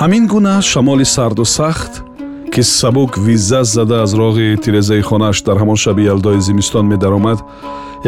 ҳамин 0.00 0.26
гуна 0.26 0.62
шамоли 0.62 1.04
сарду 1.04 1.44
сахт 1.44 2.02
ки 2.52 2.62
сабук 2.62 3.18
визза 3.18 3.64
зада 3.64 4.02
аз 4.04 4.12
роғи 4.20 4.56
тирезаи 4.64 5.02
хонааш 5.08 5.42
дар 5.42 5.56
ҳамон 5.62 5.76
шаби 5.76 6.02
ялдои 6.12 6.40
зимистон 6.40 6.86
медаромад 6.92 7.38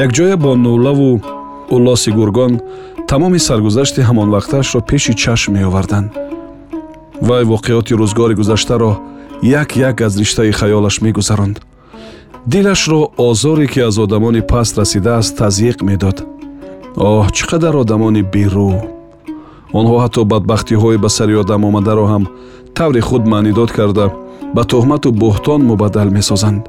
якҷоя 0.05 0.37
бо 0.37 0.51
нӯлаву 0.65 1.11
улоси 1.75 2.11
гургон 2.19 2.53
тамоми 3.09 3.39
саргузашти 3.39 4.01
ҳамонвақтаашро 4.09 4.81
пеши 4.91 5.13
чашм 5.23 5.53
меоварданд. 5.53 6.09
Вай 7.29 7.45
воқеоти 7.45 7.93
рӯзгори 8.01 8.35
гузаштаро 8.41 8.93
як 9.43 9.77
як 9.77 10.01
аз 10.01 10.17
риштаи 10.21 10.53
хаёлаш 10.53 10.97
мегузаронд. 11.03 11.57
Дилашро 12.47 13.01
озоре 13.19 13.67
ки 13.67 13.81
аз 13.81 13.99
одамони 13.99 14.41
паст 14.41 14.79
расидааст 14.79 15.37
тазйиқ 15.41 15.79
медод. 15.89 16.17
Оҳ 16.97 17.27
чӣ 17.37 17.45
қадар 17.51 17.75
одамони 17.83 18.23
берӯ 18.35 19.02
онҳо 19.79 19.97
ҳатто 20.05 20.21
бадбахтиҳои 20.33 21.03
ба 21.05 21.09
сари 21.17 21.35
одам 21.43 21.63
омадаро 21.69 22.05
ҳам 22.13 22.25
таври 22.79 23.01
худ 23.09 23.23
маънидод 23.33 23.71
карда 23.79 24.07
ба 24.57 24.63
туҳмату 24.73 25.09
буҳтон 25.23 25.61
мубаддал 25.71 26.09
месозанд. 26.19 26.63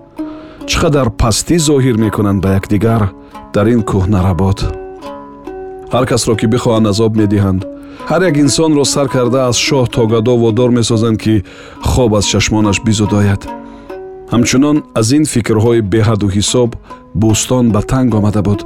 Чӣ 0.69 0.75
қадар 0.83 1.07
пастӣ 1.21 1.55
зоҳир 1.67 1.95
мекунанд 2.05 2.39
ба 2.43 2.49
якдигар 2.59 3.01
дар 3.55 3.65
ин 3.73 3.81
кӯҳнаработ 3.89 4.59
ҳар 5.93 6.05
касро 6.11 6.33
ки 6.39 6.45
бихоҳанд 6.53 6.85
азоб 6.91 7.11
медиҳанд. 7.21 7.61
Ҳар 8.09 8.21
як 8.29 8.35
инсонро 8.43 8.83
сар 8.93 9.07
карда 9.15 9.39
аз 9.49 9.57
шоҳ 9.67 9.85
то 9.93 10.01
гадо 10.13 10.33
водор 10.43 10.69
месозанд 10.79 11.17
ки 11.23 11.33
хоб 11.91 12.11
аз 12.19 12.25
чашмонаш 12.31 12.77
бизудояд 12.87 13.41
ҳамчунон 14.33 14.77
аз 14.99 15.07
ин 15.17 15.23
фикрҳои 15.33 15.81
беҳаду 15.93 16.27
ҳисоб 16.35 16.69
бӯстон 17.21 17.65
ба 17.73 17.81
танг 17.91 18.11
омада 18.19 18.41
буд 18.47 18.59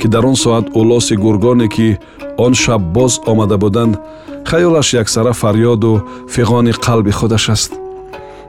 ки 0.00 0.06
дар 0.08 0.26
он 0.26 0.36
соат 0.36 0.66
улоси 0.74 1.14
гургоне 1.14 1.68
ки 1.68 1.98
он 2.38 2.54
шаб 2.54 2.80
боз 2.80 3.20
омада 3.26 3.58
буданд 3.58 3.98
хаёлаш 4.44 4.94
яксара 4.94 5.32
фарёду 5.32 6.02
фиғони 6.34 6.72
қалби 6.72 7.12
худаш 7.12 7.48
аст. 7.50 7.72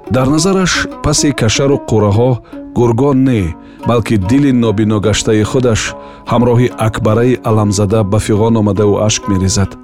Дар 0.10 0.28
назараш 0.28 0.88
паси 1.04 1.32
кашару 1.32 1.78
қурраҳо 1.90 2.38
гургон 2.74 3.24
не 3.24 3.56
балки 3.88 4.16
дили 4.18 4.52
нобино 4.52 5.00
гаштаи 5.00 5.44
худаш 5.44 5.94
ҳамроҳи 6.32 6.72
акбараи 6.78 7.40
аламзада 7.44 8.04
ба 8.04 8.18
фиғон 8.18 8.58
омадаву 8.58 8.96
ашк 9.08 9.28
мерезад. 9.28 9.78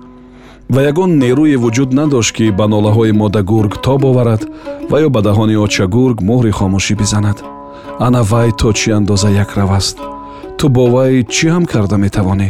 Ва 0.69 0.81
ягон 0.81 1.11
нерӯе 1.19 1.57
вуҷуд 1.63 1.91
надошт 1.93 2.31
ки 2.35 2.51
ба 2.51 2.65
нолаҳои 2.67 3.11
модагург 3.11 3.81
тоб 3.85 4.05
оварад 4.05 4.41
ва 4.89 4.97
ё 5.05 5.09
ба 5.09 5.21
даҳони 5.21 5.55
очагург 5.65 6.17
муҳри 6.29 6.51
хомӯшӣ 6.57 6.93
бизанад. 7.01 7.37
Ана 7.99 8.21
вай 8.31 8.51
то 8.59 8.69
чӣ 8.79 8.89
андоза 8.97 9.29
якрав 9.29 9.71
аст 9.71 9.97
ту 10.57 10.65
бо 10.75 10.83
вай 10.93 11.13
чӣ 11.33 11.47
ҳам 11.53 11.65
карда 11.73 11.97
метавонӣ? 12.05 12.49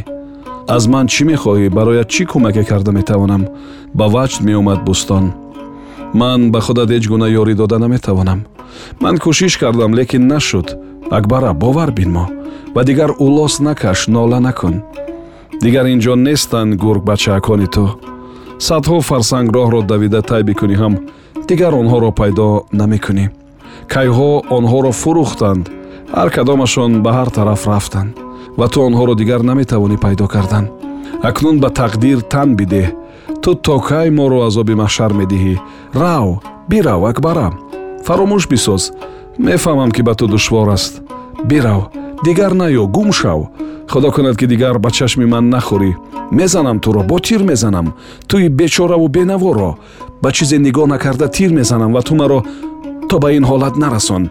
аз 0.75 0.83
ман 0.93 1.05
чӣ 1.13 1.23
мехоҳӣ? 1.31 1.67
Барояд 1.77 2.07
чӣ 2.13 2.23
кӯмаке 2.31 2.63
карда 2.71 2.91
метавонам? 2.99 3.43
Ба 3.97 4.05
ваҷд 4.13 4.39
меомад 4.47 4.79
бӯстон. 4.87 5.25
Ман 6.19 6.39
ба 6.53 6.59
худат 6.65 6.89
ҳеҷ 6.93 7.05
гуна 7.11 7.27
ёрӣ 7.41 7.53
дода 7.61 7.77
наметавонам 7.83 8.39
ман 9.01 9.15
кӯшиш 9.23 9.53
кардам 9.57 9.91
лекин 9.99 10.27
нашуд. 10.27 10.67
Акбара 11.17 11.53
бовар 11.53 11.91
бинмо 11.91 12.25
ва 12.75 12.83
дигар 12.83 13.11
улос 13.19 13.59
накаш 13.59 14.07
нола 14.07 14.39
накун. 14.39 14.75
Дигар 15.63 15.85
ин 15.93 15.99
ҷо 15.99 16.15
нестанд 16.15 16.75
гургбачаакони 16.83 17.67
ту. 17.75 17.85
Садҳо 18.67 18.97
фарсанг 19.09 19.47
роҳро 19.55 19.81
давида 19.91 20.21
тай 20.29 20.41
бикунӣ 20.43 20.75
ҳам 20.81 20.93
дигар 21.49 21.73
онҳоро 21.81 22.11
пайдо 22.19 22.47
намекунӣ. 22.79 23.25
Кайҳо 23.93 24.31
онҳоро 24.57 24.91
фурӯхтанд 25.01 25.63
ҳар 26.15 26.29
кадомашон 26.35 26.91
ба 27.03 27.11
ҳар 27.17 27.29
тараф 27.37 27.67
рафтанд 27.67 28.11
ва 28.59 28.67
ту 28.71 28.77
онҳоро 28.87 29.13
дигар 29.21 29.41
наметавонӣ 29.49 29.97
пайдо 30.05 30.27
кардан. 30.33 30.65
Акнун 31.29 31.57
ба 31.63 31.69
тақдир 31.81 32.17
тан 32.33 32.49
бидеҳ. 32.59 32.87
Ту 33.43 33.49
то 33.65 33.75
кай 33.89 34.09
моро 34.17 34.39
азоби 34.47 34.73
маҳшар 34.81 35.11
медиҳӣ? 35.19 35.55
Рав 36.01 36.27
бирав 36.69 37.01
акбара 37.11 37.47
фаромӯш 38.05 38.43
бисоз. 38.51 38.83
Мефаҳмам 39.45 39.91
ки 39.95 40.01
ба 40.07 40.13
ту 40.19 40.25
душвор 40.33 40.69
аст. 40.77 40.93
Бирав 41.49 41.81
дигар 42.25 42.51
наё 42.61 42.83
гум 42.95 43.09
шав. 43.19 43.39
Худо 43.91 44.09
кунад 44.11 44.35
ки 44.39 44.45
дигар 44.51 44.75
ба 44.79 44.89
чашми 44.97 45.25
ман 45.33 45.45
нахӯрӣ 45.53 45.91
мезанам 46.31 46.77
туро 46.83 47.01
бо 47.09 47.17
тир 47.19 47.41
мезанам. 47.51 47.87
Туи 48.27 48.47
бечораву 48.59 49.07
бенаворо. 49.07 49.71
Ба 50.21 50.29
чизе 50.31 50.57
нигоҳ 50.65 50.87
накарда 50.93 51.27
тир 51.35 51.51
мезанам 51.59 51.91
ва 51.93 52.01
ту 52.07 52.15
маро 52.15 52.39
то 53.09 53.15
ба 53.19 53.29
ин 53.37 53.43
ҳолат 53.49 53.75
нарасон 53.83 54.23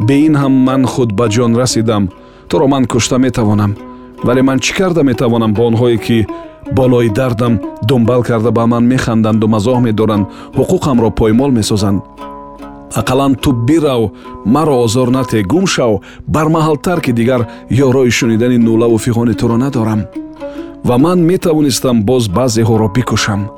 бе 0.00 0.14
ин 0.26 0.34
ҳам 0.36 0.52
ман 0.52 0.86
худ 0.86 1.12
ба 1.12 1.26
ҷон 1.28 1.56
расидам. 1.56 2.08
Туро 2.48 2.66
ман 2.66 2.84
кушта 2.84 3.18
метавонам. 3.18 3.76
Вале 4.24 4.42
ман 4.42 4.58
чӣ 4.58 4.72
карда 4.78 5.02
метавонам 5.02 5.52
бо 5.54 5.62
онҳое 5.70 5.98
ки 5.98 6.26
болои 6.72 7.08
дардам 7.08 7.60
дунбал 7.88 8.22
карда 8.22 8.50
ба 8.50 8.66
ман 8.66 8.84
механданду 8.86 9.46
мазоҳ 9.48 9.80
медоранд 9.80 10.26
ҳуқуқамро 10.56 11.10
поймол 11.10 11.50
месозанд. 11.50 12.02
Ақаллан 13.00 13.34
ту 13.42 13.52
бирав 13.52 14.02
маро 14.44 14.74
озор 14.84 15.08
нате 15.08 15.42
гум 15.42 15.66
шав 15.66 15.92
бармаҳалтар 16.34 17.00
ки 17.00 17.12
дигар 17.12 17.46
ёрои 17.70 18.10
шунидани 18.10 18.58
нулаву 18.58 18.98
фиғони 18.98 19.34
туро 19.34 19.56
надорам. 19.56 20.00
Ва 20.84 20.98
ман 20.98 21.18
метавонистам 21.30 21.96
боз 22.04 22.28
баъзеҳоро 22.28 22.88
бикушам 22.94 23.50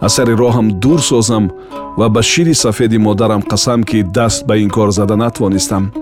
аз 0.00 0.14
сари 0.14 0.32
роҳам 0.32 0.70
дур 0.70 1.00
созам 1.00 1.50
ва 1.98 2.08
ба 2.08 2.22
шири 2.22 2.54
сафеди 2.54 2.98
модарам 2.98 3.42
қасам 3.42 3.84
ки 3.84 4.02
даст 4.02 4.46
ба 4.46 4.56
ин 4.56 4.70
кор 4.70 4.90
зада 4.90 5.16
натвонистам. 5.16 5.92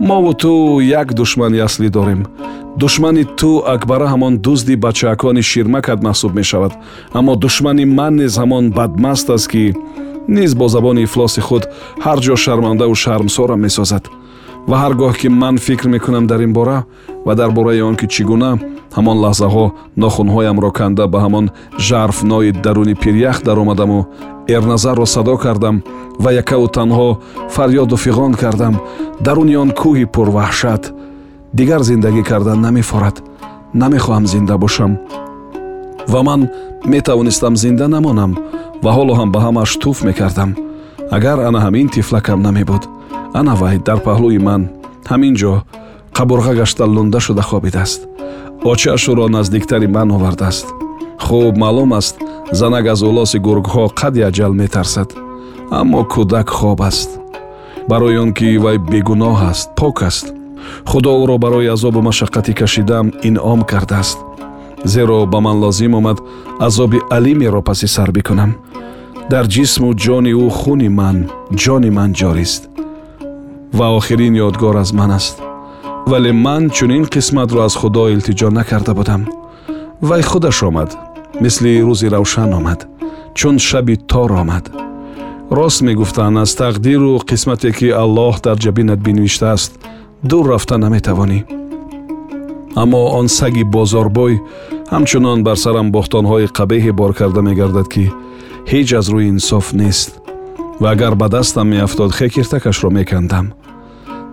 Мову 0.00 0.32
ту 0.34 0.80
як 0.80 1.14
душмани 1.14 1.58
аслӣ 1.58 1.90
дорем. 1.90 2.26
Душмани 2.76 3.24
ту 3.24 3.62
акбара 3.66 4.06
ҳамон 4.06 4.38
дузди 4.38 4.76
бачаакони 4.76 5.42
ширмакат 5.42 6.02
маҳсуб 6.02 6.32
мешавад. 6.34 6.72
Аммо 7.12 7.36
душмани 7.36 7.84
ман 7.84 8.16
низ 8.16 8.38
ҳамон 8.38 8.70
бадмаст 8.70 9.30
аст 9.30 9.48
ки 9.48 9.74
низ 10.28 10.54
бо 10.54 10.68
забони 10.68 11.02
ифлоси 11.02 11.40
худ 11.40 11.62
ҳар 12.04 12.18
ҷо 12.24 12.36
шармандаву 12.36 12.94
шармсорам 12.94 13.60
месозад. 13.60 14.04
Ва 14.68 14.76
ҳар 14.82 14.92
гоҳ 15.00 15.12
ки 15.20 15.28
ман 15.28 15.58
фикр 15.58 15.88
мекунам 15.88 16.26
дар 16.26 16.40
ин 16.40 16.52
бора 16.52 16.84
ва 17.26 17.34
дар 17.34 17.50
бораи 17.50 17.80
он 17.80 17.96
ки 17.96 18.06
чӣ 18.06 18.22
гуна 18.24 18.58
ҳамон 18.96 19.16
лаҳзаҳо 19.24 19.64
нохунҳоямро 20.02 20.70
канда 20.78 21.04
ба 21.12 21.18
ҳамон 21.24 21.46
жарфнои 21.88 22.50
даруни 22.64 22.94
пирях 23.02 23.38
даромадаму. 23.48 24.00
Эрназарро 24.54 25.06
садо 25.14 25.36
кардам 25.44 25.76
ва 26.22 26.30
якаву 26.42 26.66
танҳо 26.78 27.08
фарёду 27.54 27.96
фиғон 28.04 28.32
кардам. 28.42 28.74
Даруни 29.26 29.54
он 29.62 29.70
кӯҳи 29.80 30.06
пурваҳшат. 30.14 30.82
Дигар 31.58 31.80
зиндагӣ 31.90 32.22
кардан 32.30 32.58
намефорад. 32.66 33.16
Намехоҳам 33.80 34.24
зинда 34.32 34.56
бошам. 34.64 34.92
Ва 36.12 36.20
ман 36.28 36.40
метавонистам 36.92 37.54
зинда 37.62 37.86
намонам 37.94 38.32
ва 38.84 38.90
ҳоло 38.96 39.12
ҳам 39.18 39.28
ба 39.34 39.40
ҳамааш 39.46 39.72
туф 39.82 39.98
мекардам. 40.08 40.50
Агар 41.16 41.38
ана 41.48 41.60
ҳамин 41.66 41.86
тифлакам 41.94 42.40
намебуд 42.46 42.82
ана 43.38 43.54
вай 43.60 43.76
дар 43.86 43.98
паҳлӯи 44.06 44.38
ман. 44.48 44.62
Ҳамин 45.10 45.34
ҷо 45.40 45.54
қабурға 46.20 46.52
гашта 46.52 46.84
лунда 46.84 47.20
шуда 47.20 47.40
хобидааст 47.40 48.02
очаашуро 48.64 49.28
наздиктари 49.28 49.86
ман 49.86 50.10
овардааст. 50.10 50.66
Хуб 51.18 51.56
маълум 51.56 51.92
аст 51.92 52.16
занак 52.52 52.86
аз 52.86 53.02
улоси 53.02 53.38
гургҳо 53.38 53.88
қади 54.00 54.20
аҷал 54.28 54.52
метарсад 54.52 55.14
аммо 55.70 56.04
кӯдак 56.04 56.48
хоб 56.48 56.80
аст. 56.82 57.10
Барои 57.88 58.18
он 58.18 58.34
ки 58.34 58.58
вай 58.58 58.78
бегуноҳ 58.78 59.50
аст 59.50 59.68
пок 59.76 60.02
аст. 60.02 60.26
Худо 60.86 61.10
ӯро 61.22 61.38
барои 61.38 61.72
азобу 61.74 62.00
машаққати 62.00 62.52
кашидам 62.54 63.12
инъом 63.22 63.62
кардааст. 63.62 64.18
Зеро 64.84 65.26
ба 65.26 65.40
ман 65.40 65.56
лозим 65.64 65.94
омад 65.94 66.18
азоби 66.58 67.00
алимеро 67.10 67.62
паси 67.62 67.86
сар 67.86 68.10
бикунам. 68.12 68.54
Дар 69.30 69.44
ҷисму 69.46 69.94
ҷони 70.04 70.32
ӯ 70.44 70.50
хуни 70.50 70.88
ман 70.88 71.16
ҷони 71.62 71.90
ман 71.90 72.10
ҷорист. 72.12 72.62
Ва 73.72 73.86
охирин 73.98 74.34
ёдгор 74.46 74.76
аз 74.76 74.92
ман 74.92 75.10
аст 75.10 75.49
вале 76.06 76.32
ман 76.32 76.70
чунин 76.70 77.04
қисматро 77.04 77.64
аз 77.64 77.74
худо 77.76 78.08
илтиҷо 78.08 78.50
накарда 78.50 78.94
будам. 78.94 79.26
Вай 80.02 80.22
худаш 80.22 80.62
омад 80.62 80.96
мисли 81.40 81.82
рӯзи 81.82 82.08
равшан 82.10 82.54
омад 82.54 82.86
чун 83.34 83.58
шаби 83.58 83.96
тор 83.96 84.30
омад. 84.30 84.70
Рост 85.50 85.82
мегуфтанд 85.82 86.38
аз 86.38 86.56
тақдиру 86.56 87.20
қисмате 87.30 87.72
ки 87.72 87.88
аллоҳ 88.02 88.40
дар 88.42 88.56
ҷабинат 88.56 89.00
бинавиштааст 89.06 89.72
дур 90.22 90.44
рафта 90.48 90.78
наметавонӣ. 90.78 91.44
Аммо 92.76 93.02
он 93.18 93.28
саги 93.28 93.64
бозорбой 93.64 94.40
ҳамчунон 94.92 95.42
бар 95.42 95.56
сарам 95.56 95.92
бохтонҳои 95.92 96.52
қабеҳе 96.58 96.92
бор 96.92 97.12
карда 97.14 97.42
мегардад 97.42 97.88
ки 97.94 98.04
ҳеҷ 98.70 98.88
аз 98.98 99.06
рӯи 99.12 99.28
инсоф 99.34 99.72
нест. 99.72 100.10
Ва 100.80 100.90
агар 100.90 101.14
ба 101.14 101.28
дастам 101.28 101.68
меафтод 101.68 102.10
хекиртакашро 102.18 102.90
мекандам 102.90 103.46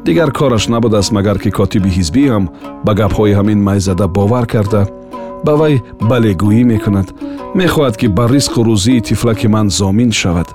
дигар 0.07 0.31
кораш 0.31 0.67
набудааст 0.67 1.11
магар 1.11 1.37
ки 1.39 1.51
котиби 1.51 1.89
ҳизбиам 1.97 2.43
ба 2.85 2.91
гапҳои 2.99 3.35
ҳамин 3.39 3.59
майзада 3.67 4.07
бовар 4.07 4.45
карда. 4.53 4.81
Ба 5.45 5.53
вай 5.59 5.83
балегӯӣ 6.09 6.63
мекунад. 6.73 7.07
Мехоҳад 7.59 7.95
ки 7.99 8.07
ба 8.17 8.25
ризқу 8.33 8.59
рӯзии 8.67 9.01
тифлаки 9.07 9.47
ман 9.47 9.67
зомин 9.69 10.11
шавад. 10.21 10.49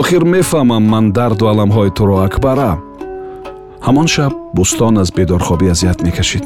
Охир 0.00 0.22
мефаҳмам 0.34 0.84
ман 0.92 1.04
дарду 1.18 1.44
аламҳои 1.52 1.90
туро 1.96 2.16
акбара. 2.26 2.72
Ҳамон 3.86 4.06
шаб 4.14 4.32
бӯстон 4.56 4.94
аз 5.02 5.08
бедорхобӣ 5.16 5.66
азият 5.74 5.98
мекашид. 6.06 6.44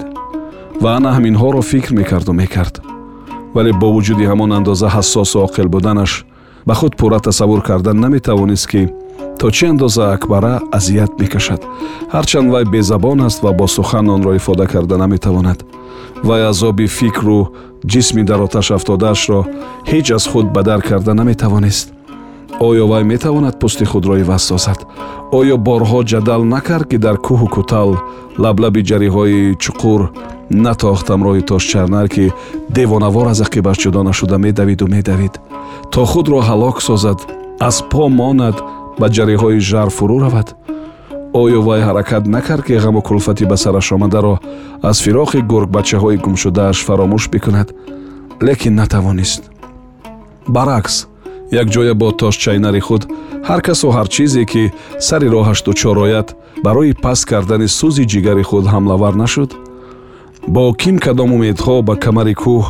Ва 0.82 0.90
ана 0.98 1.10
ҳаминҳоро 1.16 1.62
фикр 1.70 1.92
мекарду 2.00 2.32
мекард. 2.32 2.74
Вале 3.54 3.72
бо 3.80 3.88
вуҷуди 3.94 4.24
ҳамон 4.30 4.50
андоза 4.58 4.88
ҳассосу 4.96 5.36
оқил 5.46 5.68
буданаш 5.74 6.12
ба 6.66 6.74
худ 6.74 6.92
пурра 6.98 7.20
тасаввур 7.20 7.62
кардан 7.68 7.96
наметавонист 8.04 8.66
ки 8.72 8.82
то 9.38 9.50
чӣ 9.50 9.64
андоза 9.72 10.04
акбара 10.12 10.54
азият 10.76 11.12
мекашад? 11.20 11.60
Ҳарчанд 12.14 12.48
вай 12.52 12.64
безабон 12.64 13.20
аст 13.20 13.42
ва 13.42 13.52
бо 13.52 13.66
сухан 13.66 14.08
онро 14.08 14.32
ифода 14.36 14.66
карда 14.66 14.96
наметавонад. 14.96 15.58
Вай 16.24 16.42
азоби 16.50 16.86
фикру 16.86 17.40
ҷисми 17.86 18.22
дар 18.24 18.40
оташ 18.46 18.70
афтодаашро 18.70 19.40
ҳеҷ 19.90 20.06
аз 20.16 20.24
худ 20.30 20.46
ба 20.54 20.62
дар 20.62 20.80
карда 20.88 21.12
наметавонист. 21.14 21.86
Оё 22.60 22.84
вай 22.86 23.04
метавонад 23.04 23.54
пӯсти 23.60 23.84
худро 23.84 24.14
иваз 24.22 24.42
созад? 24.50 24.80
Оё 25.38 25.56
борҳо 25.68 26.00
ҷадал 26.10 26.42
накард 26.54 26.86
ки 26.90 26.98
дар 27.04 27.16
кӯҳу 27.26 27.46
кӯтал 27.54 27.90
лаблаби 28.38 28.82
ҷариҳои 28.90 29.56
чуқур 29.62 30.00
натохтам 30.64 31.20
роҳи 31.26 31.42
тошчарнар 31.52 32.06
ки 32.14 32.24
девонавор 32.76 33.26
аз 33.32 33.40
ақибаш 33.46 33.76
ҷудо 33.82 34.00
нашуда 34.08 34.36
медавиду 34.46 34.86
медавид. 34.86 35.34
То 35.92 36.04
худро 36.10 36.38
ҳалок 36.48 36.76
созад 36.88 37.18
аз 37.68 37.76
по 37.90 38.08
монад 38.08 38.56
ба 39.00 39.06
ҷариҳои 39.16 39.58
жар 39.70 39.88
фурӯ 39.96 40.18
равад. 40.24 40.48
Оё 41.42 41.60
вай 41.66 41.80
ҳаракат 41.88 42.24
накард 42.26 42.64
ки 42.66 42.74
ғаму 42.84 43.00
кулфати 43.08 43.44
ба 43.50 43.56
сараш 43.56 43.92
омадаро 43.92 44.34
аз 44.82 44.96
фирохи 45.04 45.40
гургбачаҳои 45.50 46.20
гумшудааш 46.24 46.78
фаромӯш 46.86 47.24
бикунад 47.32 47.68
лекин 48.46 48.74
натавонист. 48.74 49.42
Баръакс 50.54 50.96
якҷоя 51.62 51.94
бо 51.94 52.08
тошчайнари 52.20 52.80
худ 52.86 53.02
ҳар 53.48 53.60
касу 53.66 53.88
ҳар 53.96 54.08
чизе 54.14 54.44
ки 54.52 54.72
сари 55.06 55.28
роҳаш 55.34 55.58
дучор 55.66 55.96
ояд 56.06 56.28
барои 56.64 56.92
паст 57.04 57.24
кардани 57.30 57.68
сӯзи 57.78 58.04
ҷигари 58.12 58.44
худ 58.50 58.64
ҳамлавар 58.74 59.14
нашуд. 59.22 59.50
Бо 60.54 60.72
ким 60.82 60.96
кадом 60.98 61.30
умедҳо 61.36 61.76
ба 61.88 61.94
камари 62.04 62.34
кӯҳ 62.42 62.64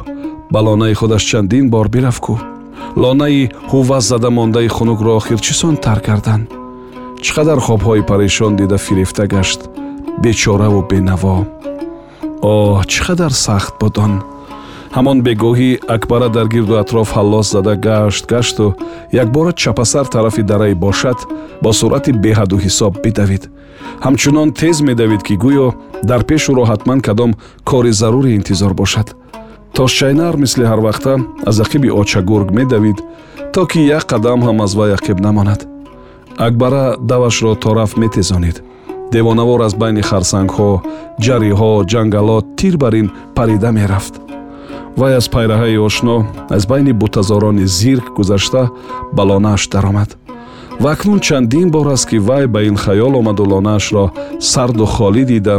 ба 0.53 0.61
лонаи 0.67 0.95
худаш 1.01 1.23
чандин 1.31 1.65
бор 1.71 1.87
бирафт 1.95 2.23
кӯ 2.27 2.52
лонаи 2.97 3.50
ҳувваз 3.71 4.05
зада 4.11 4.31
мондаи 4.31 4.69
хунукро 4.69 5.12
охир 5.17 5.39
чӣ 5.47 5.55
сон 5.61 5.77
тар 5.85 6.00
карданд. 6.06 6.44
Чӣ 7.23 7.31
қадар 7.37 7.59
хобҳои 7.67 8.06
парешон 8.11 8.53
дида 8.56 8.79
фирифта 8.87 9.27
гашт 9.35 9.61
бечораву 10.23 10.83
бенаво. 10.91 11.37
Оҳ 12.43 12.85
чӣ 12.91 13.00
қадар 13.06 13.33
сахт 13.47 13.75
буд 13.81 13.99
он 14.05 14.15
ҳамон 14.97 15.19
бегоҳӣ 15.27 15.71
акбара 15.94 16.29
дар 16.37 16.47
гирду 16.55 16.75
атроф 16.83 17.09
ҳаллос 17.17 17.47
зада 17.55 17.75
гашт 17.87 18.25
гашту 18.33 18.67
якбора 19.23 19.53
чапасар 19.62 20.06
тарафи 20.15 20.43
дараи 20.50 20.75
бошад 20.75 21.19
бо 21.62 21.71
суръати 21.73 22.12
беҳаду 22.25 22.56
ҳисоб 22.65 22.93
бидавид. 23.05 23.44
Ҳамчунон 24.05 24.49
тез 24.61 24.77
медавид 24.89 25.23
ки 25.29 25.35
гӯё 25.44 25.69
дар 26.11 26.23
пеш 26.29 26.43
ӯро 26.50 26.65
ҳатман 26.73 27.00
кадом 27.06 27.31
кори 27.69 27.93
заруре 28.00 28.31
интизор 28.39 28.73
бошад 28.75 29.06
тошчайнар 29.75 30.37
мисли 30.37 30.65
ҳарвақта 30.65 31.13
аз 31.47 31.57
ақиби 31.65 31.91
очагург 32.01 32.51
медавид 32.51 32.99
то 33.53 33.67
ки 33.67 33.81
як 33.99 34.05
қадам 34.13 34.41
ҳам 34.47 34.63
аз 34.65 34.75
вай 34.75 34.91
ақиб 34.95 35.21
намонад. 35.21 35.67
Акбара 36.37 36.97
давашро 37.01 37.55
тораф 37.55 37.97
метезонид. 37.97 38.63
Девонавор 39.13 39.61
аз 39.61 39.75
байни 39.75 40.03
харсангҳо 40.03 40.71
ҷариҳо 41.25 41.73
ҷангалот 41.93 42.45
тир 42.57 42.77
бар 42.77 42.93
ин 42.93 43.11
парида 43.35 43.73
мерафт. 43.73 44.15
Вай 44.97 45.17
аз 45.17 45.27
пайраҳаи 45.29 45.79
ошно 45.79 46.27
аз 46.51 46.67
байни 46.67 46.93
бутазорони 46.93 47.67
зирк 47.67 48.07
гузашта 48.17 48.71
ба 49.13 49.23
лонааш 49.23 49.69
даромад. 49.69 50.11
Ва 50.81 50.93
акнун 50.93 51.21
чандин 51.21 51.71
бор 51.71 51.87
аст 51.87 52.09
ки 52.09 52.19
вай 52.19 52.47
ба 52.47 52.63
ин 52.63 52.77
хаёл 52.77 53.13
омаду 53.17 53.45
лонаашро 53.45 54.11
сарду 54.41 54.87
холӣ 54.87 55.25
дида 55.25 55.57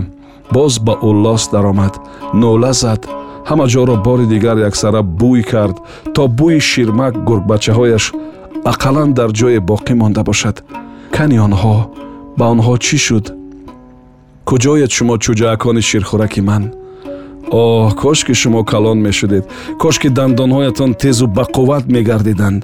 боз 0.52 0.80
ба 0.80 0.94
уллос 1.02 1.50
даромад. 1.54 1.94
Нола 2.34 2.74
зад 2.74 3.02
ҳама 3.50 3.66
ҷоро 3.74 3.96
бори 4.08 4.26
дигар 4.34 4.58
яксара 4.70 5.02
бӯй 5.20 5.42
кард 5.52 5.78
то 6.16 6.22
бӯи 6.40 6.60
ширмак 6.70 7.14
гургбачаҳояш 7.28 8.06
ақаллан 8.72 9.10
дар 9.18 9.30
ҷое 9.40 9.60
боқӣ 9.70 9.94
монда 10.02 10.22
бошад. 10.30 10.56
Кани 11.16 11.38
онҳо 11.48 11.76
ба 12.38 12.46
онҳо 12.54 12.74
чӣ 12.86 12.98
шуд? 13.06 13.26
Куҷоед 14.50 14.92
шумо 14.98 15.16
чӯҷаакони 15.24 15.82
ширхӯраки 15.90 16.42
ман? 16.50 16.64
Оҳ 17.62 17.90
кошки 18.02 18.34
шумо 18.42 18.62
калон 18.72 18.98
мешудед. 19.08 19.44
Кошки 19.84 20.10
дандонҳоятон 20.18 20.92
тезу 21.02 21.26
бақувват 21.38 21.86
мегардиданд. 21.96 22.62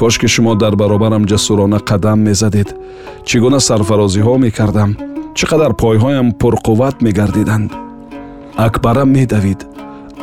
Кошки 0.00 0.26
шумо 0.34 0.52
дар 0.62 0.74
баробарам 0.80 1.24
ҷасурона 1.30 1.78
қадам 1.90 2.18
мезадед. 2.28 2.68
Чӣ 3.28 3.36
гуна 3.42 3.60
сарфарозиҳо 3.68 4.34
мекардам? 4.44 4.90
Чӣ 5.36 5.44
қадар 5.50 5.72
пойҳоям 5.82 6.28
пурқувват 6.40 6.96
мегардиданд? 7.06 7.70
Акбара 8.66 9.04
медавид 9.16 9.60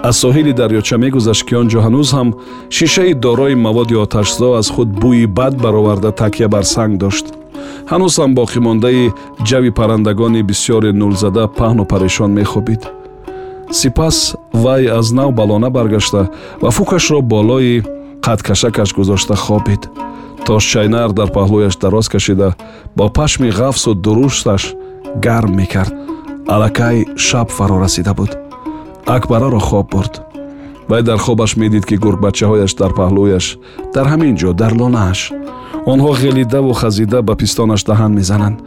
аз 0.08 0.16
соҳили 0.24 0.54
дарёча 0.62 0.98
мегузашт 0.98 1.44
ки 1.48 1.54
он 1.62 1.68
ҷо 1.72 1.80
ҳанӯз 1.86 2.10
ҳам 2.18 2.30
шишаи 2.78 3.14
дорои 3.26 3.56
маводи 3.66 3.96
оташзо 4.06 4.50
аз 4.60 4.68
худ 4.74 4.90
бӯи 5.02 5.26
бад 5.38 5.54
бароварда 5.64 6.12
такя 6.22 6.48
бар 6.54 6.66
санг 6.74 6.94
дошт. 7.04 7.26
Ҳанӯз 7.92 8.14
ҳам 8.22 8.32
боқимондаи 8.40 9.14
ҷави 9.50 9.72
паррандагони 9.80 10.42
бисьёре 10.50 10.92
нулзада 11.02 11.44
паҳну 11.60 11.84
парешон 11.92 12.32
мехобид. 12.40 12.82
Сипас 13.80 14.18
вай 14.64 14.84
аз 15.00 15.08
нав 15.18 15.30
ба 15.38 15.44
лона 15.50 15.70
баргашта 15.78 16.22
ва 16.62 16.70
фукашро 16.78 17.20
болои 17.22 17.84
қадкашакаш 18.26 18.90
гузошта 18.98 19.36
хобид. 19.36 19.82
Тошчайнар 20.48 21.10
дар 21.20 21.30
паҳлӯяш 21.38 21.76
дароз 21.82 22.08
кашида 22.14 22.50
бо 22.98 23.06
пашми 23.18 23.50
ғафсу 23.60 23.92
дурушташ 24.06 24.64
гарм 25.26 25.52
мекард. 25.60 25.94
Аллакай 26.54 26.98
шаб 27.16 27.48
фаро 27.58 27.78
расида 27.84 28.14
буд 28.14 28.45
акбараро 29.06 29.60
хоб 29.60 29.92
бурд. 29.92 30.22
Вай 30.88 31.02
дар 31.04 31.18
хобаш 31.18 31.56
медид 31.58 31.86
ки 31.86 31.96
гургбачаҳояш 31.96 32.76
дар 32.76 32.92
паҳлӯяш 32.94 33.58
дар 33.94 34.06
ҳамин 34.08 34.36
ҷо 34.42 34.54
дар 34.54 34.74
лонааш. 34.80 35.32
Онҳо 35.92 36.12
ғелидаву 36.22 36.74
хазида 36.74 37.22
ба 37.22 37.36
пистонаш 37.36 37.82
даҳан 37.90 38.12
мезананд. 38.20 38.58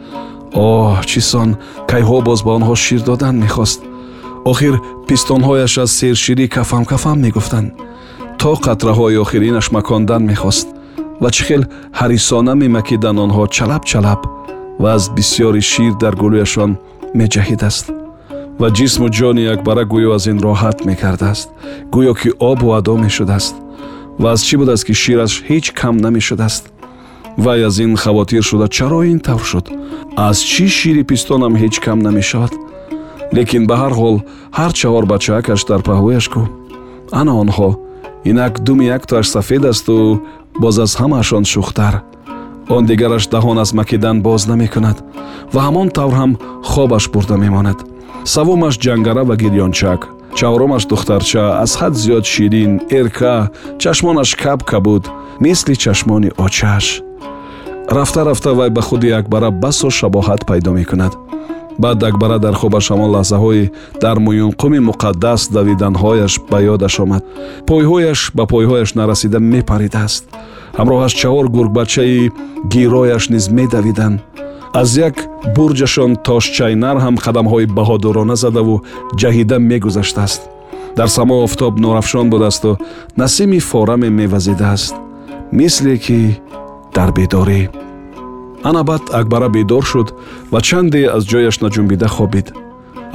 Оҳ 0.53 1.05
чӣ 1.09 1.21
сон 1.31 1.49
кайҳо 1.91 2.17
боз 2.27 2.39
ба 2.45 2.51
онҳо 2.57 2.75
шир 2.75 3.01
додан 3.09 3.35
мехост? 3.43 3.79
Охир 4.51 4.75
пистонҳояш 5.07 5.73
аз 5.83 5.91
серширӣ 5.99 6.47
кафам 6.55 6.83
кафам 6.91 7.17
мегуфтанд. 7.25 7.69
То 8.39 8.51
қатраҳои 8.65 9.21
охиринаш 9.23 9.67
макондан 9.71 10.23
мехост. 10.31 10.67
Ва 11.21 11.29
чӣ 11.35 11.43
хел 11.47 11.63
ҳарисона 11.99 12.53
мемакидан 12.61 13.17
онҳо 13.25 13.43
чалаб 13.55 13.83
чалаб 13.91 14.19
ва 14.81 14.89
аз 14.97 15.03
бисьёри 15.15 15.61
шир 15.71 15.93
дар 16.03 16.13
гулӯяшон 16.21 16.71
меҷаҳидааст 17.19 17.98
ва 18.59 18.67
ҷисму 18.77 19.07
ҷони 19.17 19.45
акбара 19.53 19.83
гӯё 19.93 20.09
аз 20.17 20.25
ин 20.31 20.37
роҳат 20.45 20.77
мекардааст. 20.89 21.47
Гӯё 21.93 22.13
ки 22.19 22.29
обу 22.51 22.67
адо 22.79 22.95
мешудааст 23.05 23.55
ва 24.21 24.27
аз 24.35 24.41
чӣ 24.47 24.55
будааст 24.61 24.83
ки 24.87 24.93
шираш 25.01 25.33
ҳеҷ 25.49 25.65
кам 25.79 25.95
намешудааст. 26.05 26.63
Вай 27.43 27.59
аз 27.67 27.75
ин 27.85 27.95
хавотир 28.03 28.43
шуда 28.49 28.67
чаро 28.67 28.99
ин 29.13 29.19
тавр 29.27 29.43
шуд? 29.51 29.65
Аз 30.27 30.37
чӣ 30.51 30.65
шири 30.77 31.03
пистонам 31.09 31.53
ҳеҷ 31.61 31.75
кам 31.85 31.99
намешавад? 32.07 32.53
Лекин 33.35 33.63
ба 33.69 33.75
ҳар 33.81 33.93
ҳол 33.99 34.15
ҳар 34.57 34.71
чаҳор 34.79 35.05
бачаакаш 35.13 35.61
дар 35.69 35.81
паҳлӯяш 35.87 36.25
кӯ 36.33 36.43
ана 37.19 37.33
онҳо 37.43 37.69
инак 38.29 38.53
думи 38.65 38.85
яктоаш 38.97 39.27
сафед 39.35 39.63
асту 39.71 39.95
боз 40.63 40.75
аз 40.85 40.91
ҳамаашон 41.01 41.43
шухтар. 41.53 41.93
Он 42.75 42.83
дигараш 42.89 43.23
даҳон 43.33 43.57
аз 43.63 43.71
макидан 43.79 44.17
боз 44.27 44.41
намекунад 44.51 44.97
ва 45.53 45.59
ҳамон 45.67 45.87
тавр 45.97 46.13
ҳам 46.19 46.31
хобаш 46.71 47.05
бурда 47.13 47.37
мемонад 47.45 47.79
савумаш 48.33 48.75
ҷангара 48.83 49.23
ва 49.29 49.35
гирёнчак. 49.41 50.01
Чаҳорумаш 50.37 50.83
духтарча 50.91 51.43
аз 51.63 51.71
ҳад 51.79 51.93
зиёд 52.03 52.25
ширин 52.33 52.73
эрка 52.99 53.35
чашмонаш 53.81 54.29
капка 54.41 54.77
буд 54.85 55.03
мисли 55.45 55.75
чашмони 55.83 56.29
очааш 56.45 56.85
рафта 57.97 58.21
рафта 58.29 58.51
вай 58.53 58.69
ба 58.69 58.81
худи 58.87 59.09
акбара 59.19 59.49
басо 59.63 59.89
шабоҳат 59.99 60.41
пайдо 60.49 60.71
мекунад. 60.79 61.13
Баъд 61.83 62.03
акбара 62.09 62.37
дар 62.45 62.55
хобаш 62.61 62.85
ҳамон 62.91 63.09
лаҳзаҳои 63.15 63.71
дар 64.03 64.17
муюнқуми 64.25 64.79
муқаддас 64.89 65.41
давиданҳояш 65.55 66.33
ба 66.51 66.57
ёдаш 66.73 66.95
омад. 67.03 67.23
Пойҳояш 67.69 68.19
ба 68.37 68.43
пойҳояш 68.53 68.89
нарасида 68.99 69.39
мепаридааст. 69.53 70.23
Ҳамроҳаш 70.79 71.13
чаҳор 71.21 71.45
гургбачаи 71.55 72.31
гирояш 72.73 73.23
низ 73.33 73.45
медавиданд 73.57 74.19
аз 74.73 74.97
як 74.97 75.15
бурҷашон 75.55 76.11
тошчайнар 76.27 76.97
ҳам 77.05 77.15
қадамҳои 77.25 77.71
баҳодурона 77.77 78.35
задаву 78.35 78.75
ҷаҳида 79.21 79.57
мегузаштааст. 79.71 80.41
Дар 80.97 81.07
само 81.07 81.43
офтоб 81.43 81.79
нурафшон 81.79 82.29
будасту 82.29 82.77
насими 83.17 83.59
фораме 83.59 84.09
мевазидааст 84.09 84.95
мисле 85.51 85.97
ки 85.97 86.19
дар 86.95 87.09
бедорӣ. 87.17 87.61
Ана 88.63 88.83
баъд 88.83 89.03
акбара 89.19 89.49
бедор 89.49 89.83
шуд 89.83 90.07
ва 90.51 90.59
чанде 90.61 91.01
аз 91.15 91.23
ҷояш 91.31 91.55
наҷунбида 91.63 92.07
хобид. 92.07 92.47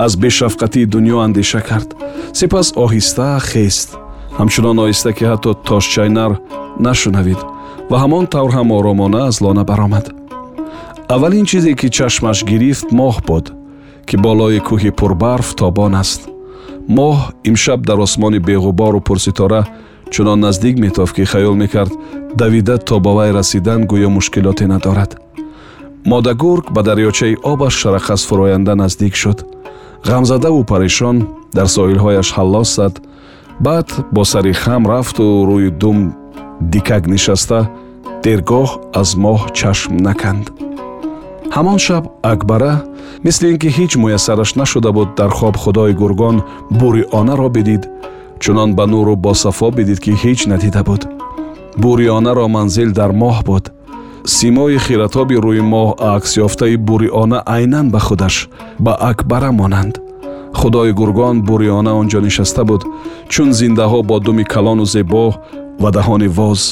Аз 0.04 0.12
бешафқатии 0.16 0.86
дунё 0.86 1.16
андеша 1.26 1.60
кард. 1.60 1.88
Сипас 2.32 2.68
оҳиста 2.84 3.40
хест. 3.50 3.88
Ҳамчунон 4.38 4.76
оҳиста 4.84 5.10
ки 5.16 5.24
ҳатто 5.30 5.50
тошчайнар 5.68 6.32
нашунавид 6.86 7.40
ва 7.90 7.96
ҳамон 8.02 8.24
тавр 8.34 8.50
ҳам 8.56 8.68
оромона 8.78 9.18
аз 9.28 9.36
лона 9.44 9.64
баромад 9.70 10.23
аввалин 11.14 11.46
чизе 11.46 11.74
ки 11.74 11.88
чашмаш 11.96 12.42
гирифт 12.44 12.90
моҳ 12.98 13.16
буд 13.28 13.46
ки 14.08 14.16
болои 14.16 14.58
кӯҳи 14.68 14.90
пурбарф 14.98 15.48
тобон 15.60 15.94
аст. 16.02 16.20
Моҳ 16.96 17.16
имшаб 17.48 17.80
дар 17.88 17.98
осмони 18.06 18.40
беғубору 18.48 19.00
пурситора 19.08 19.62
чунон 20.12 20.40
наздик 20.40 20.76
метофт 20.84 21.14
ки 21.16 21.24
хаёл 21.32 21.54
мекард 21.54 21.92
давида 22.40 22.76
то 22.78 22.98
ба 23.04 23.12
вай 23.18 23.30
расидан 23.32 23.80
гӯё 23.90 24.08
мушкилоте 24.16 24.66
надорад. 24.66 25.10
Модагург 26.04 26.64
ба 26.74 26.82
дарёчаи 26.82 27.38
обаш 27.52 27.74
шарақас 27.82 28.26
фуроянда 28.28 28.74
наздик 28.74 29.14
шуд. 29.14 29.38
Ғамзадаву 30.10 30.64
парешон 30.64 31.16
дар 31.56 31.66
соҳилҳояш 31.76 32.28
ҳаллос 32.36 32.70
зад. 32.78 32.94
Баъд 33.60 33.88
бо 34.14 34.24
сари 34.24 34.52
хам 34.52 34.82
рафту 34.92 35.24
рӯи 35.48 35.70
дум 35.80 35.98
дикак 36.72 37.06
нишаста 37.06 37.60
дергоҳ 38.24 38.68
аз 39.00 39.10
моҳ 39.24 39.40
чашм 39.58 39.92
наканд 40.08 40.63
ҳамон 41.56 41.78
шаб 41.86 42.04
акбара 42.32 42.74
мисли 43.24 43.46
ин 43.52 43.58
ки 43.62 43.68
ҳеҷ 43.76 43.92
муяссараш 44.04 44.50
нашуда 44.60 44.90
буд 44.96 45.08
дар 45.18 45.30
хоб 45.38 45.54
худои 45.62 45.92
гургон 46.00 46.36
бурионаро 46.80 47.48
бидид 47.56 47.82
чунон 48.42 48.70
ба 48.78 48.84
нуру 48.86 49.14
босафо 49.16 49.68
бидид 49.70 49.98
ки 50.04 50.12
ҳеҷ 50.22 50.40
надида 50.52 50.82
буд. 50.88 51.02
Бурионаро 51.82 52.46
манзил 52.56 52.90
дар 52.98 53.10
моҳ 53.22 53.36
буд. 53.48 53.64
Симои 54.36 54.78
хиратоби 54.86 55.36
рӯи 55.44 55.62
моҳ 55.74 55.88
аксёфтаи 56.14 56.76
буриона 56.88 57.38
айнан 57.56 57.86
ба 57.94 58.00
худаш 58.06 58.36
ба 58.84 58.92
акбара 59.10 59.50
монанд. 59.60 59.94
Худои 60.58 60.92
гургон 61.00 61.36
буриона 61.48 61.92
он 62.00 62.06
ҷо 62.12 62.20
нишаста 62.26 62.62
буд 62.70 62.82
чун 63.32 63.48
зиндаҳо 63.60 63.98
бо 64.08 64.16
думи 64.26 64.44
калону 64.52 64.84
зебо 64.94 65.24
ва 65.82 65.90
даҳони 65.96 66.28
воз 66.38 66.62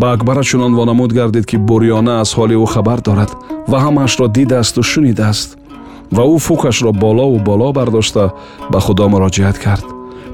ба 0.00 0.12
акбара 0.12 0.42
чунон 0.42 0.74
вонамуд 0.74 1.12
гардид 1.12 1.46
ки 1.46 1.56
буриона 1.56 2.20
аз 2.20 2.30
ҳоли 2.34 2.54
ӯ 2.64 2.66
хабар 2.74 3.00
дорад 3.00 3.30
ва 3.70 3.78
ҳамаашро 3.84 4.26
дидаасту 4.36 4.82
шунидааст. 4.82 5.58
Ва 6.16 6.22
ӯ 6.34 6.38
фукашро 6.38 6.92
болову 6.92 7.38
боло 7.38 7.72
бардошта 7.72 8.24
ба 8.72 8.78
худо 8.80 9.08
муроҷиат 9.08 9.58
кард. 9.64 9.86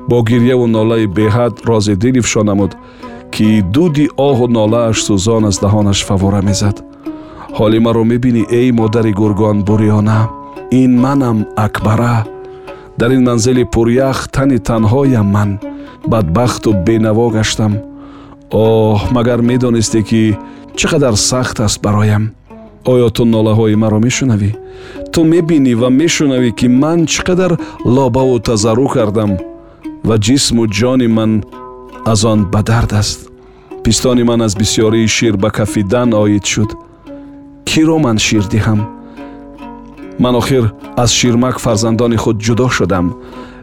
Бо 0.09 0.23
гирьяву 0.23 0.67
нолаи 0.67 1.07
беҳад 1.07 1.55
рози 1.69 1.95
дил 2.03 2.17
ифшо 2.21 2.43
намуд 2.43 2.73
ки 3.35 3.62
дуди 3.75 4.07
оҳу 4.29 4.47
нолааш 4.59 4.97
сӯзон 5.07 5.45
аз 5.50 5.57
даҳонаш 5.65 5.99
фавора 6.09 6.41
мезад. 6.49 6.77
Ҳоли 7.59 7.79
маро 7.87 8.05
мебинӣ 8.12 8.43
эй 8.61 8.69
модари 8.81 9.12
гургон 9.21 9.59
буриона 9.69 10.21
ин 10.83 10.93
манам 11.05 11.38
акбара. 11.57 12.19
Дар 12.99 13.11
ин 13.17 13.23
манзили 13.29 13.65
пурях 13.75 14.19
тани 14.35 14.59
танҳоям 14.69 15.29
ман. 15.37 15.50
Бадбахту 16.12 16.71
бенаво 16.87 17.27
гаштам 17.37 17.73
оҳ 18.50 19.12
магар 19.12 19.40
медонистӣ 19.50 20.00
ки 20.09 20.23
чӣ 20.78 20.87
қадар 20.93 21.14
сахт 21.17 21.61
аст 21.61 21.83
бароям. 21.83 22.25
Оё 22.93 23.09
ту 23.17 23.23
нолаҳои 23.25 23.76
маро 23.83 23.99
мешунавӣ? 24.07 24.50
Ту 25.12 25.21
мебинӣ 25.33 25.75
ва 25.81 25.88
мешунавӣ 26.00 26.50
ки 26.59 26.67
ман 26.83 27.00
чӣ 27.12 27.21
қадар 27.28 27.52
лобаву 27.85 28.38
тазаррӯ 28.47 28.88
кардам 28.95 29.31
ва 30.09 30.17
ҷисму 30.26 30.64
ҷони 30.78 31.09
ман 31.17 31.33
аз 32.12 32.25
он 32.25 32.40
ба 32.52 32.61
дард 32.62 32.93
аст. 33.00 33.21
Пистони 33.85 34.23
ман 34.23 34.40
аз 34.47 34.55
бисьёрии 34.61 35.07
шир 35.17 35.37
ба 35.37 35.50
кафидан 35.50 36.14
оид 36.14 36.45
шуд. 36.52 36.71
Киро 37.69 37.99
ман 37.99 38.19
шир 38.19 38.45
диҳам? 38.55 38.81
Ман 40.19 40.35
охир 40.40 40.64
аз 40.97 41.11
ширмак 41.19 41.57
фарзандони 41.64 42.17
худ 42.17 42.37
ҷудо 42.47 42.69
шудам. 42.76 43.07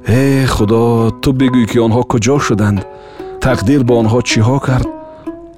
Э 0.08 0.46
худо 0.46 1.12
ту 1.22 1.30
бигӯй 1.40 1.66
ки 1.72 1.78
онҳо 1.86 2.02
куҷо 2.12 2.36
шуданд 2.48 2.80
тақдир 3.46 3.82
бо 3.88 3.94
онҳо 4.02 4.20
чиҳо 4.30 4.58
кард? 4.68 4.88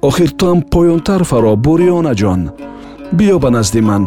Охир 0.08 0.30
туам 0.38 0.58
поёнтар 0.72 1.22
фаро 1.30 1.52
буриёнаҷон 1.66 2.40
биё 3.18 3.36
ба 3.44 3.48
назди 3.56 3.80
ман 3.88 4.02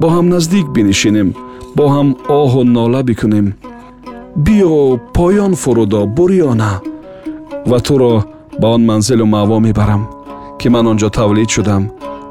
бо 0.00 0.06
ҳам 0.14 0.26
наздик 0.34 0.66
бинишинем 0.76 1.28
бо 1.76 1.84
ҳам 1.94 2.08
оҳу 2.40 2.60
нола 2.76 3.00
бикунем. 3.08 3.46
Биё 4.44 4.74
поён 5.16 5.52
фурудо 5.62 6.00
буриёна 6.16 6.72
ва 7.70 7.78
туро 7.86 8.14
ба 8.60 8.66
он 8.74 8.82
манзилу 8.90 9.26
маъво 9.34 9.58
мебарам 9.66 10.02
ки 10.58 10.66
ман 10.74 10.84
он 10.90 10.96
ҷо 11.02 11.08
тавлид 11.18 11.50
шудам. 11.54 11.82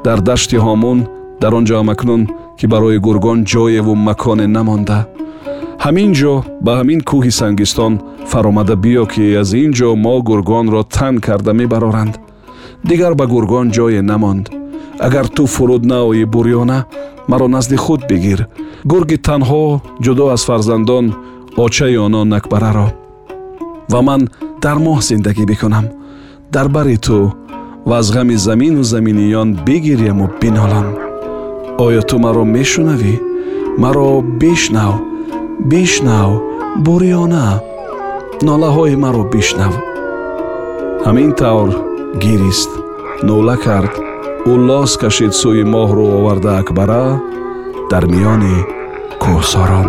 Дар 0.06 0.18
дашти 0.28 0.56
ҳомун 0.64 0.98
дар 1.42 1.52
он 1.58 1.64
ҷо 1.68 1.74
ҳамакнун 1.80 2.22
ки 2.58 2.66
барои 2.72 2.98
гургон 3.06 3.38
ҷоеву 3.52 3.94
маконе 4.08 4.46
намонда. 4.56 4.98
Ҳамин 5.84 6.10
ҷо 6.20 6.34
ба 6.64 6.72
ҳамин 6.78 7.00
кӯҳи 7.08 7.32
сангистон 7.40 7.92
фаромада 8.34 8.74
биё 8.74 9.04
ки 9.12 9.24
аз 9.42 9.50
ин 9.62 9.70
ҷо 9.78 9.88
мо 10.04 10.14
гургонро 10.28 10.82
тан 10.96 11.14
карда 11.26 11.52
мебароранд. 11.60 12.14
Дигар 12.88 13.12
ба 13.14 13.26
гургон 13.32 13.66
ҷое 13.76 14.00
намонд. 14.10 14.46
Агар 15.06 15.26
ту 15.36 15.46
фуруд 15.54 15.82
наоӣ 15.92 16.24
бурёна 16.34 16.78
маро 17.30 17.46
назди 17.54 17.76
худ 17.84 18.00
бигир. 18.10 18.40
Гурги 18.90 19.16
танҳо 19.28 19.64
ҷудо 20.04 20.24
аз 20.34 20.42
фарзандон 20.48 21.06
очаи 21.64 21.96
онон 22.06 22.28
накбараро. 22.34 22.88
Ва 23.92 24.00
ман 24.08 24.22
дар 24.64 24.78
моҳ 24.86 24.98
зиндагӣ 25.08 25.44
бикунам. 25.50 25.86
Дар 26.54 26.66
бари 26.74 26.96
ту 27.06 27.18
ва 27.88 27.94
аз 28.00 28.08
ғами 28.14 28.36
замину 28.46 28.82
заминиён 28.92 29.48
бигирьяму 29.66 30.26
бинолам. 30.40 30.86
Оё 31.84 32.02
ту 32.08 32.16
маро 32.24 32.44
мешунавӣ? 32.56 33.14
Маро 33.82 34.08
бишнав 34.40 34.94
бишнав 35.70 36.30
буриёна 36.84 37.46
нолаҳои 38.48 38.96
маро 39.04 39.22
бишнав. 39.32 39.74
Ҳамин 41.06 41.30
тавр 41.40 41.70
гирист 42.22 42.70
нола 43.28 43.56
кард 43.64 43.94
ӯ 44.50 44.54
лос 44.68 44.92
кашид 45.02 45.32
сӯи 45.40 45.64
моҳро 45.74 46.06
оварда 46.18 46.52
акбара 46.60 47.04
дар 47.90 48.04
миёни 48.12 48.56
кӯҳсорон 49.22 49.88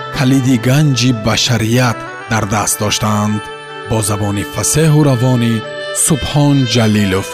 калиди 0.21 0.57
ганҷи 0.67 1.11
башарият 1.25 1.97
дар 2.31 2.43
даст 2.53 2.75
доштаанд 2.81 3.41
бо 3.89 3.97
забони 4.09 4.43
фасеҳу 4.53 4.99
равонӣ 5.09 5.53
субҳон 6.05 6.57
ҷалилов 6.73 7.27